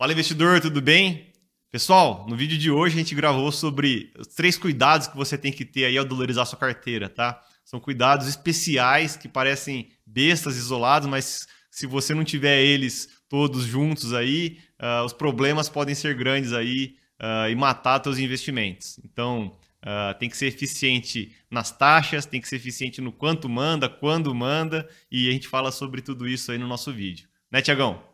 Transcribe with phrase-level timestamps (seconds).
[0.00, 1.26] Fala investidor, tudo bem?
[1.70, 5.52] Pessoal, no vídeo de hoje a gente gravou sobre os três cuidados que você tem
[5.52, 7.38] que ter aí ao dolarizar sua carteira, tá?
[7.66, 14.14] São cuidados especiais que parecem bestas isolados, mas se você não tiver eles todos juntos
[14.14, 18.98] aí, uh, os problemas podem ser grandes aí uh, e matar seus investimentos.
[19.04, 19.54] Então,
[19.84, 24.34] uh, tem que ser eficiente nas taxas, tem que ser eficiente no quanto manda, quando
[24.34, 27.28] manda, e a gente fala sobre tudo isso aí no nosso vídeo.
[27.52, 28.09] Né, Tiagão?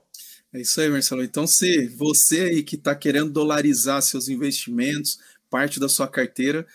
[0.52, 1.22] É isso aí, Marcelo.
[1.22, 5.18] Então, se você aí que está querendo dolarizar seus investimentos,
[5.50, 6.66] parte da sua carteira,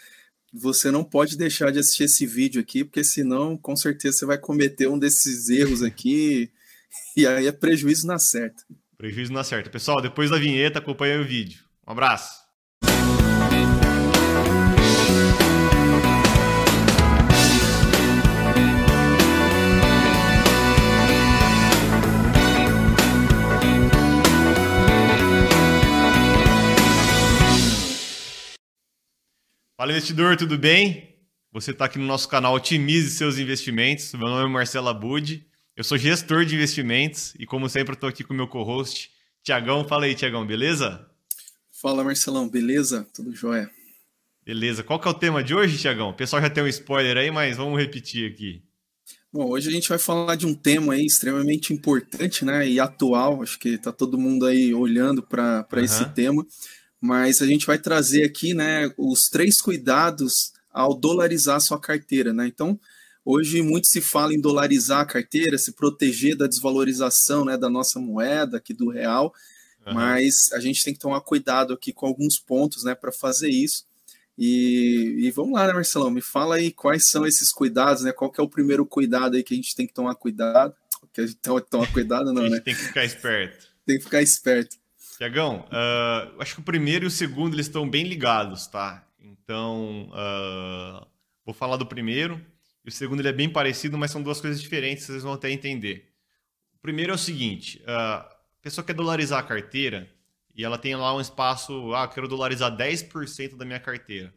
[0.54, 4.38] você não pode deixar de assistir esse vídeo aqui, porque senão, com certeza, você vai
[4.38, 6.52] cometer um desses erros aqui,
[7.16, 8.64] e aí é prejuízo na certa.
[8.98, 9.70] Prejuízo na certa.
[9.70, 11.64] Pessoal, depois da vinheta, acompanhe o vídeo.
[11.88, 12.51] Um abraço.
[29.82, 31.16] Fala investidor, tudo bem?
[31.52, 34.14] Você está aqui no nosso canal Otimize seus investimentos.
[34.14, 35.44] Meu nome é Marcelo Abud.
[35.76, 39.10] Eu sou gestor de investimentos e, como sempre, estou aqui com o meu co-host,
[39.42, 39.84] Tiagão.
[39.84, 41.04] Fala aí, Tiagão, beleza?
[41.72, 43.08] Fala, Marcelão, beleza?
[43.12, 43.72] Tudo jóia.
[44.46, 44.84] Beleza.
[44.84, 46.10] Qual que é o tema de hoje, Tiagão?
[46.10, 48.62] O pessoal já tem um spoiler aí, mas vamos repetir aqui.
[49.34, 53.42] Bom, hoje a gente vai falar de um tema aí extremamente importante, né, e atual.
[53.42, 55.80] Acho que está todo mundo aí olhando para uhum.
[55.80, 56.46] esse tema
[57.02, 62.32] mas a gente vai trazer aqui né, os três cuidados ao dolarizar sua carteira.
[62.32, 62.46] Né?
[62.46, 62.80] Então,
[63.26, 68.00] hoje muito se fala em dolarizar a carteira, se proteger da desvalorização né, da nossa
[68.00, 69.34] moeda, aqui do real,
[69.86, 69.96] uhum.
[69.96, 73.90] mas a gente tem que tomar cuidado aqui com alguns pontos né, para fazer isso.
[74.38, 76.10] E, e, vamos lá, né, Marcelão?
[76.10, 78.12] Me fala aí quais são esses cuidados, né?
[78.12, 80.74] Qual que é o primeiro cuidado aí que a gente tem que tomar cuidado?
[81.14, 82.60] Que a gente tem que tomar cuidado, não, a gente né?
[82.62, 83.68] Tem que ficar esperto.
[83.86, 84.78] Tem que ficar esperto.
[85.22, 89.08] Tiagão, uh, acho que o primeiro e o segundo eles estão bem ligados, tá?
[89.20, 91.06] Então, uh,
[91.46, 92.44] vou falar do primeiro.
[92.84, 95.52] E o segundo ele é bem parecido, mas são duas coisas diferentes, vocês vão até
[95.52, 96.12] entender.
[96.74, 100.10] O primeiro é o seguinte: uh, a pessoa quer dolarizar a carteira
[100.56, 104.34] e ela tem lá um espaço, ah, quero dolarizar 10% da minha carteira.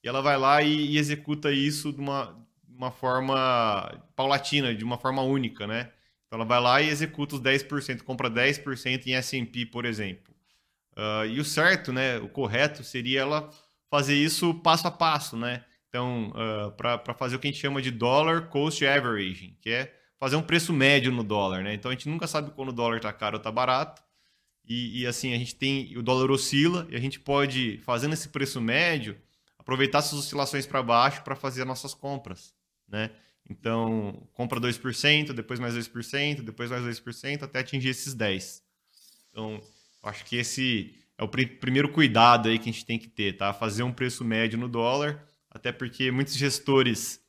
[0.00, 4.96] E ela vai lá e, e executa isso de uma, uma forma paulatina, de uma
[4.96, 5.90] forma única, né?
[6.30, 10.32] Então ela vai lá e executa os 10%, compra 10% em S&P, por exemplo.
[10.92, 13.50] Uh, e o certo, né, o correto seria ela
[13.90, 15.64] fazer isso passo a passo, né?
[15.88, 19.70] Então, uh, ah, para fazer o que a gente chama de dollar cost averaging, que
[19.70, 21.74] é fazer um preço médio no dólar, né?
[21.74, 24.00] Então a gente nunca sabe quando o dólar está caro ou está barato.
[24.64, 25.96] E, e, assim, a gente tem.
[25.98, 29.20] O dólar oscila e a gente pode, fazendo esse preço médio,
[29.58, 32.54] aproveitar essas oscilações para baixo para fazer as nossas compras,
[32.86, 33.10] né?
[33.50, 38.62] Então, compra 2%, depois mais 2%, depois mais 2%, até atingir esses 10%.
[39.28, 39.60] Então,
[40.04, 43.36] acho que esse é o pr primeiro cuidado aí que a gente tem que ter,
[43.36, 43.52] tá?
[43.52, 47.20] Fazer um preço médio no dólar, até porque muitos gestores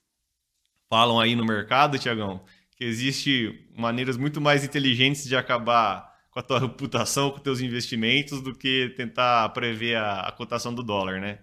[0.88, 2.46] falam aí no mercado, Tiagão,
[2.78, 7.62] que existe maneiras muito mais inteligentes de acabar com a tua reputação, com os teus
[7.62, 11.40] investimentos, do que tentar prever a, a cotação do dólar, né?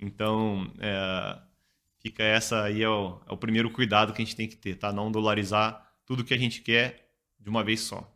[0.00, 1.38] Então, é,
[2.08, 4.76] Fica essa aí é o, é o primeiro cuidado que a gente tem que ter,
[4.76, 4.90] tá?
[4.90, 7.06] Não dolarizar tudo que a gente quer
[7.38, 8.10] de uma vez só.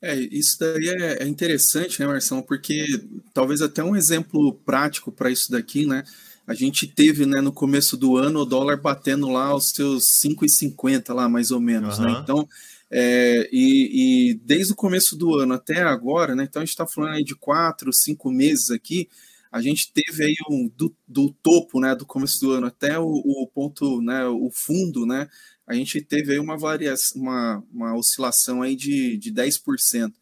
[0.00, 2.40] É, isso daí é, é interessante, né, Marção?
[2.40, 2.86] Porque
[3.34, 6.04] talvez até um exemplo prático para isso daqui, né?
[6.46, 11.12] A gente teve, né, no começo do ano, o dólar batendo lá os seus 5,50
[11.12, 12.06] lá, mais ou menos, uhum.
[12.06, 12.20] né?
[12.22, 12.48] Então,
[12.90, 16.44] é, e, e, desde o começo do ano até agora, né?
[16.44, 19.06] Então a gente está falando aí de quatro, cinco meses aqui,
[19.50, 23.06] a gente teve aí um, do, do topo, né, do começo do ano até o,
[23.08, 25.28] o, ponto, né, o fundo, né,
[25.66, 30.12] a gente teve aí uma variação, uma, uma oscilação aí de, de 10%.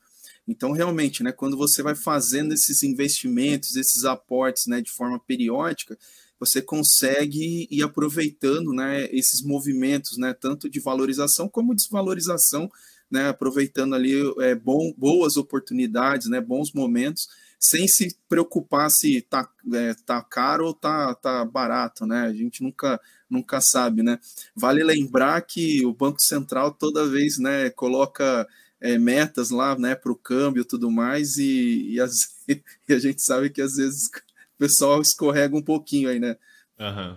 [0.46, 5.98] Então, realmente, né, quando você vai fazendo esses investimentos, esses aportes, né, de forma periódica,
[6.40, 12.70] você consegue ir aproveitando, né, esses movimentos, né, tanto de valorização como desvalorização,
[13.10, 19.48] né, aproveitando ali é, bom, boas oportunidades, né, bons momentos, sem se preocupar se tá,
[19.74, 22.22] é, tá caro ou tá, tá barato, né?
[22.26, 24.18] A gente nunca, nunca sabe, né?
[24.54, 28.46] Vale lembrar que o Banco Central toda vez né, coloca
[28.80, 32.12] é, metas lá né, para o câmbio e tudo mais, e, e, as,
[32.48, 32.62] e,
[32.92, 36.36] a gente sabe que às vezes o pessoal escorrega um pouquinho aí, né?
[36.78, 37.16] Uhum.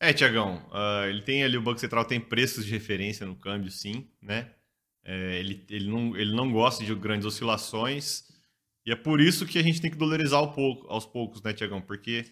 [0.00, 3.70] É, Tiagão, uh, ele tem ali, o Banco Central tem preços de referência no câmbio,
[3.70, 4.50] sim, né?
[5.04, 8.24] É, ele, ele, não, ele não gosta de grandes oscilações,
[8.86, 11.80] e é por isso que a gente tem que dolarizar pouco, aos poucos, né, Tiagão?
[11.80, 12.26] Porque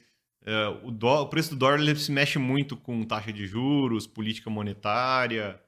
[0.44, 4.50] é, o, o, preço do dólar ele se mexe muito com taxa de juros, política
[4.50, 5.60] monetária.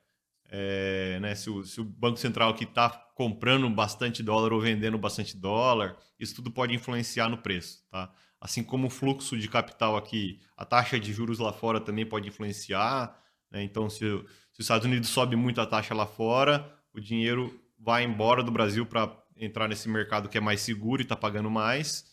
[0.51, 4.99] É, né, se, o, se, o, Banco Central aqui está comprando bastante dólar ou vendendo
[4.99, 8.13] bastante dólar, isso tudo pode influenciar no preço, tá?
[8.41, 12.29] Assim como o fluxo de capital aqui, a taxa de juros lá fora também pode
[12.29, 13.19] influenciar.
[13.51, 13.63] Né?
[13.63, 18.05] Então, se, se os Estados Unidos sobe muito a taxa lá fora, o dinheiro vai
[18.05, 22.05] embora do Brasil para entrar nesse mercado que é mais seguro e está pagando mais.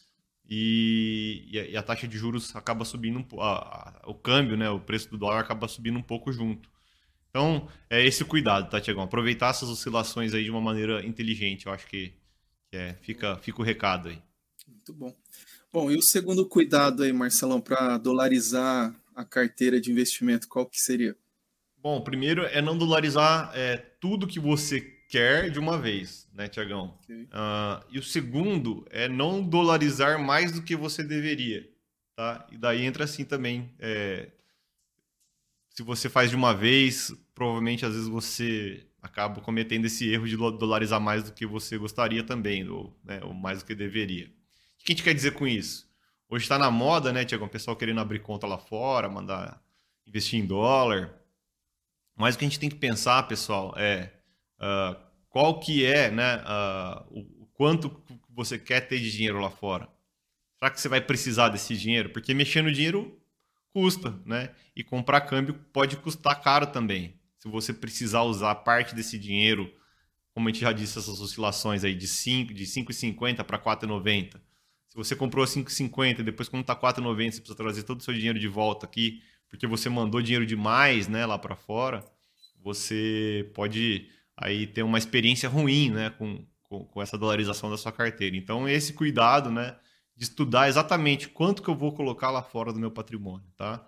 [0.49, 4.69] E, e, a, e, a, taxa de juros acaba subindo, a, a, o câmbio, né,
[4.69, 6.69] o preço do dólar acaba subindo um pouco junto.
[7.29, 9.03] Então, é esse o cuidado, tá, Tiagão?
[9.03, 12.13] Aproveitar essas oscilações aí de uma maneira inteligente, eu acho que,
[12.69, 14.21] que é, fica, fica o recado aí.
[14.67, 15.15] Muito bom.
[15.71, 20.77] Bom, e o segundo cuidado aí, Marcelão, para dolarizar a carteira de investimento, qual que
[20.77, 21.15] seria?
[21.77, 24.81] Bom, primeiro é não dolarizar é, tudo que você
[25.11, 26.97] quer de uma vez, né, Tiagão?
[27.03, 27.23] Okay.
[27.23, 31.69] Uh, e o segundo é não dolarizar mais do que você deveria,
[32.15, 32.47] tá?
[32.49, 34.29] E daí entra assim também, é,
[35.69, 40.37] se você faz de uma vez, provavelmente às vezes você acaba cometendo esse erro de
[40.37, 44.27] dolarizar mais do que você gostaria também, ou, né, ou mais do que deveria.
[44.27, 45.91] O que a gente quer dizer com isso?
[46.29, 47.43] Hoje está na moda, né, Tiago?
[47.43, 49.61] O pessoal querendo abrir conta lá fora, mandar
[50.07, 51.13] investir em dólar.
[52.15, 54.20] Mas o que a gente tem que pensar, pessoal, é
[54.61, 54.95] uh,
[55.29, 59.89] qual que é né, uh, o, quanto você quer ter de dinheiro lá fora.
[60.57, 62.09] Será que você vai precisar desse dinheiro?
[62.09, 63.19] Porque mexer no dinheiro
[63.73, 64.51] custa, né?
[64.75, 67.19] E comprar câmbio pode custar caro também.
[67.39, 69.73] Se você precisar usar parte desse dinheiro,
[70.33, 74.39] como a gente já disse, essas oscilações aí de 5, de 5,50 para 4,90
[74.91, 78.13] se você comprou a 5,50 depois quando está 4,90 você precisa trazer todo o seu
[78.13, 82.03] dinheiro de volta aqui, porque você mandou dinheiro demais, né, lá para fora,
[82.61, 84.09] você pode
[84.41, 88.35] aí ter uma experiência ruim, né, com, com, com, essa dolarização da sua carteira.
[88.35, 89.75] Então, esse cuidado, né,
[90.17, 93.85] de estudar exatamente quanto que eu vou colocar lá fora do meu patrimônio, tá?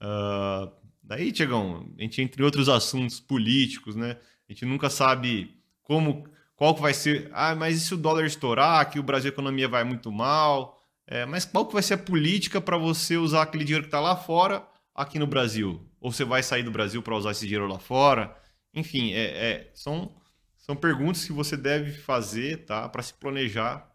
[0.00, 0.70] Uh,
[1.02, 4.18] daí, Tiagão, a gente entre outros assuntos políticos, né,
[4.48, 7.30] a gente nunca sabe como qual que vai ser.
[7.32, 10.82] Ah, mas e se o dólar estourar, que o Brasil a economia vai muito mal?
[11.06, 14.00] É, mas qual que vai ser a política para você usar aquele dinheiro que está
[14.00, 15.86] lá fora aqui no Brasil?
[16.00, 18.34] Ou você vai sair do Brasil para usar esse dinheiro lá fora?
[18.74, 20.14] Enfim, é, é, são,
[20.56, 23.94] são perguntas que você deve fazer tá, para se planejar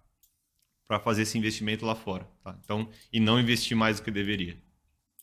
[0.90, 2.28] para fazer esse investimento lá fora.
[2.44, 2.58] Tá?
[2.64, 4.58] Então, e não investir mais do que deveria.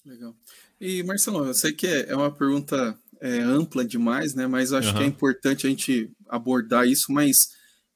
[0.04, 0.36] Legal.
[0.80, 4.46] E Marcelo, eu sei que é, é uma pergunta é, ampla demais, né?
[4.46, 4.94] Mas acho uhum.
[4.94, 7.12] que é importante a gente abordar isso.
[7.12, 7.36] Mas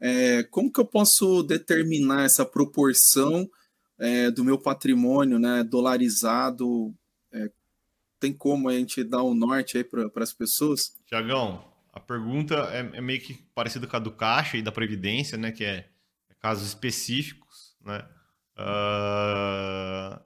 [0.00, 3.48] é, como que eu posso determinar essa proporção
[4.00, 5.62] é, do meu patrimônio, né?
[5.62, 6.92] Dolarizado?
[8.20, 10.94] Tem como a gente dar um norte aí para as pessoas?
[11.06, 15.38] Tiagão, a pergunta é, é, meio que parecida com a do Caixa e da Previdência,
[15.38, 15.50] né?
[15.50, 15.88] Que é,
[16.28, 18.06] é casos específicos, né?
[18.56, 20.20] Uh,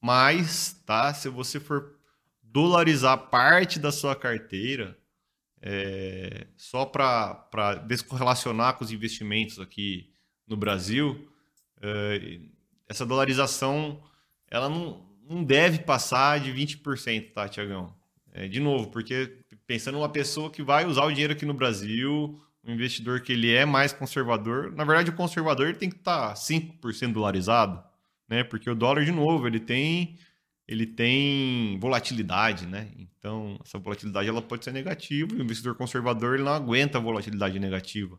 [0.00, 1.12] mas, tá?
[1.12, 1.96] Se você for
[2.42, 4.98] dolarizar parte da sua carteira
[5.60, 10.10] é, só para descorrelacionar com os investimentos aqui
[10.46, 11.30] no Brasil,
[11.80, 12.40] é,
[12.88, 14.02] essa dolarização
[14.50, 17.94] ela não, não deve passar de 20%, tá, Tiagão?
[18.32, 22.40] É, de novo, porque pensando numa pessoa que vai usar o dinheiro aqui no Brasil,
[22.64, 26.28] um investidor que ele é mais conservador, na verdade o conservador ele tem que estar
[26.28, 27.82] tá 5% dolarizado,
[28.28, 28.42] né?
[28.44, 30.16] Porque o dólar, de novo, ele tem
[30.66, 32.88] ele tem volatilidade, né?
[32.96, 37.00] Então, essa volatilidade ela pode ser negativa e o investidor conservador ele não aguenta a
[37.00, 38.18] volatilidade negativa.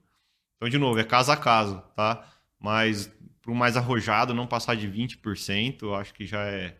[0.57, 2.27] Então, de novo, é caso a caso, tá?
[2.59, 3.11] Mas
[3.41, 6.77] para um mais arrojado não passar de 20%, eu acho que já é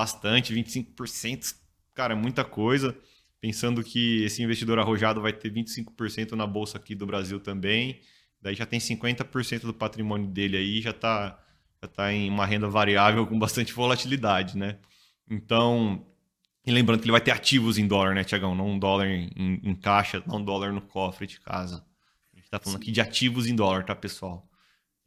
[0.00, 1.54] bastante, 25%,
[1.94, 2.96] cara, é muita coisa.
[3.38, 8.00] Pensando que esse investidor arrojado vai ter 25% na bolsa aqui do Brasil também,
[8.40, 11.38] daí já tem 50% do patrimônio dele aí, já está
[11.82, 14.76] já tá em uma renda variável com bastante volatilidade, né?
[15.28, 16.06] Então,
[16.66, 18.54] e lembrando que ele vai ter ativos em dólar, né, Tiagão?
[18.54, 19.30] Não um dólar em,
[19.62, 21.76] em, caixa, não um dólar no cofre de casa.
[22.32, 22.82] A gente está falando Sim.
[22.82, 24.46] aqui de ativos em dólar, tá, pessoal?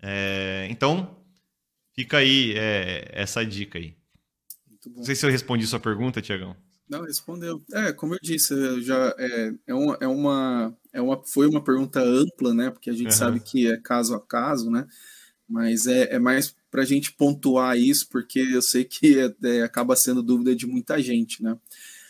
[0.02, 1.24] É, então,
[1.94, 3.96] fica aí é, essa dica aí.
[4.88, 6.56] Não sei se eu respondi sua pergunta, Tiagão.
[6.90, 7.64] Não, respondeu.
[7.72, 12.02] É, como eu disse, já é, é, uma, é, uma, é uma, foi uma pergunta
[12.02, 12.70] ampla, né?
[12.70, 13.18] Porque a gente uhum.
[13.18, 14.86] sabe que é caso a caso, né?
[15.48, 19.62] Mas é, é mais para a gente pontuar isso, porque eu sei que é, é,
[19.62, 21.58] acaba sendo dúvida de muita gente, né?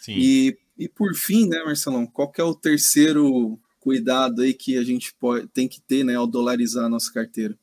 [0.01, 0.15] Sim.
[0.17, 4.83] E, e por fim, né, Marcelão, qual que é o terceiro cuidado aí que a
[4.83, 7.57] gente pode, tem que ter, né, ao dolarizar a nossa carteira?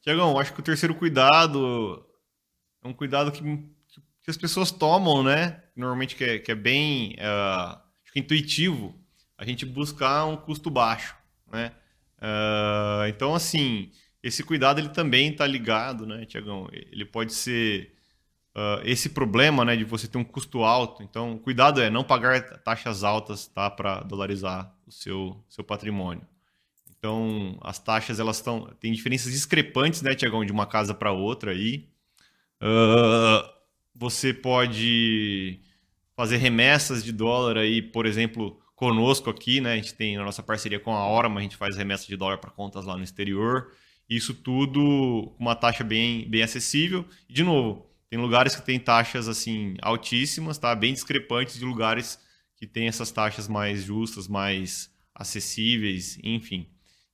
[0.00, 2.04] Tiagão, acho que o terceiro cuidado
[2.82, 3.42] é um cuidado que,
[4.28, 5.62] que as pessoas tomam, né?
[5.74, 7.78] Normalmente que é, que é bem uh,
[8.14, 8.94] intuitivo,
[9.38, 11.16] a gente buscar um custo baixo,
[11.50, 11.72] né?
[12.18, 13.90] Uh, então, assim,
[14.22, 16.68] esse cuidado ele também está ligado, né, Tiagão?
[16.70, 17.94] Ele pode ser
[18.54, 21.02] uh, esse problema, né, de você ter um custo alto.
[21.02, 26.26] Então, cuidado é não pagar taxas altas, tá, para dolarizar o seu seu patrimônio.
[26.98, 31.52] Então, as taxas elas estão tem diferenças discrepantes, né, Tiagão, de uma casa para outra
[31.52, 31.88] aí.
[32.60, 33.57] Uh,
[33.98, 35.60] você pode
[36.16, 39.72] fazer remessas de dólar aí, por exemplo, conosco aqui, né?
[39.72, 42.38] A gente tem a nossa parceria com a Orma, a gente faz remessa de dólar
[42.38, 43.72] para contas lá no exterior.
[44.08, 47.04] Isso tudo com uma taxa bem, bem acessível.
[47.28, 50.74] E, de novo, tem lugares que tem taxas assim altíssimas, tá?
[50.74, 52.18] Bem discrepantes de lugares
[52.56, 56.68] que tem essas taxas mais justas, mais acessíveis, enfim.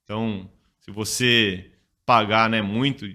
[0.04, 0.50] Então,
[0.80, 1.72] se você
[2.04, 3.06] pagar né, muito,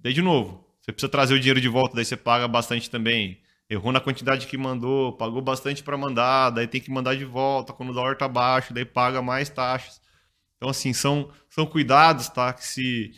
[0.00, 3.40] daí de novo, você precisa trazer o dinheiro de volta, daí você paga bastante também.
[3.68, 7.72] Errou na quantidade que mandou, pagou bastante para mandar, daí tem que mandar de volta
[7.72, 10.00] quando o dólar está baixo, daí paga mais taxas.
[10.56, 12.52] Então, assim, são, são cuidados, tá?
[12.52, 13.10] Que se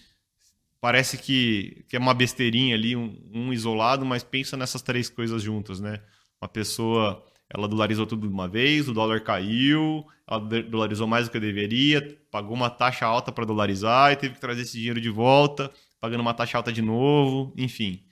[0.81, 5.43] parece que, que é uma besteirinha ali, um, um isolado, mas pensa nessas três coisas
[5.43, 6.01] juntas, né?
[6.41, 7.23] Uma pessoa
[7.55, 12.19] ela dolarizou tudo de uma vez, o dólar caiu, ela dolarizou mais do que deveria,
[12.31, 16.21] pagou uma taxa alta para dolarizar e teve que trazer esse dinheiro de volta, pagando
[16.21, 18.05] uma taxa alta de novo, enfim.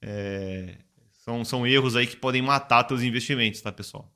[0.00, 0.78] É,
[1.24, 4.12] são, são erros aí que podem matar seus investimentos, tá, pessoal?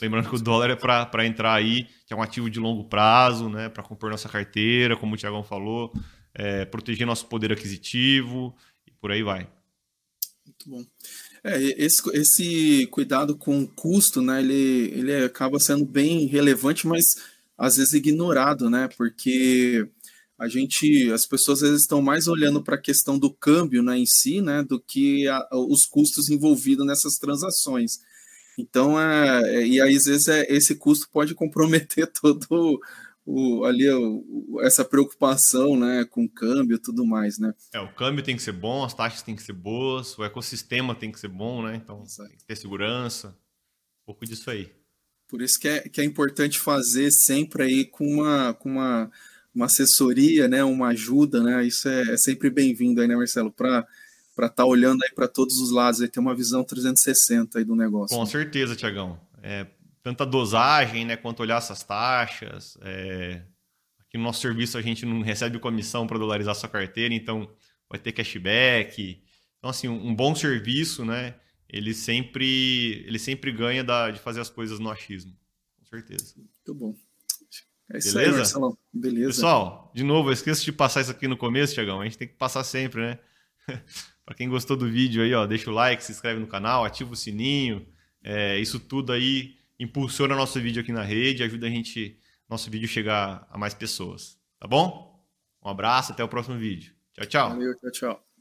[0.00, 3.48] Lembrando que o dólar é para entrar aí, que é um ativo de longo prazo,
[3.48, 5.92] né, para compor nossa carteira, como o Tiagão falou,
[6.34, 8.54] é, proteger nosso poder aquisitivo
[8.86, 9.48] e por aí vai.
[10.44, 10.84] Muito bom.
[11.44, 17.04] É, esse, esse cuidado com o custo, né, ele, ele acaba sendo bem relevante, mas
[17.56, 19.88] às vezes ignorado, né, porque
[20.38, 23.98] a gente, as pessoas às vezes estão mais olhando para a questão do câmbio né,
[23.98, 27.98] em si, né, do que a, os custos envolvidos nessas transações.
[28.58, 32.80] Então, é, é, e aí, às vezes é, esse custo pode comprometer todo
[33.24, 37.54] o, ali o, essa preocupação né, com o câmbio e tudo mais, né?
[37.72, 40.94] É, o câmbio tem que ser bom, as taxas têm que ser boas, o ecossistema
[40.94, 41.76] tem que ser bom, né?
[41.76, 42.28] Então Exato.
[42.28, 44.70] tem que ter segurança, um pouco disso aí.
[45.26, 49.10] Por isso que é, que é importante fazer sempre aí com uma, com uma,
[49.54, 51.64] uma assessoria, né, uma ajuda, né?
[51.64, 53.52] Isso é, é sempre bem-vindo aí, né, Marcelo?
[53.52, 53.86] Para
[54.34, 57.64] para estar tá olhando aí para todos os lados e ter uma visão 360 aí
[57.64, 58.16] do negócio.
[58.16, 58.30] Com né?
[58.30, 59.20] certeza, Tiagão.
[59.42, 59.66] É,
[60.02, 62.76] tanta dosagem, né, quanto olhar essas taxas.
[62.82, 63.42] É...
[64.00, 67.48] Aqui no nosso serviço a gente não recebe comissão para dolarizar sua carteira, então
[67.88, 69.22] vai ter cashback.
[69.58, 71.34] Então, assim, um bom serviço, né,
[71.68, 75.32] ele sempre, ele sempre ganha da, de fazer as coisas no achismo.
[75.78, 76.34] Com certeza.
[76.36, 76.94] Muito bom.
[77.92, 78.30] É isso Beleza?
[78.30, 78.78] aí, Marcelão.
[78.92, 79.28] Beleza.
[79.28, 82.00] Pessoal, de novo, eu esqueço de passar isso aqui no começo, Tiagão.
[82.00, 83.18] A gente tem que passar sempre, né?
[84.24, 87.12] para quem gostou do vídeo aí, ó, deixa o like, se inscreve no canal, ativa
[87.12, 87.86] o sininho.
[88.22, 92.88] É, isso tudo aí impulsiona nosso vídeo aqui na rede, ajuda a gente, nosso vídeo
[92.88, 94.38] chegar a mais pessoas.
[94.58, 95.22] Tá bom?
[95.62, 96.94] Um abraço, até o próximo vídeo.
[97.12, 97.48] Tchau, tchau.
[97.50, 98.33] Valeu, tchau, tchau.